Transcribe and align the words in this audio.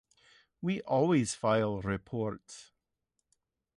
We 0.63 0.81
always 0.81 1.35
file 1.35 1.79
reports. 1.79 2.71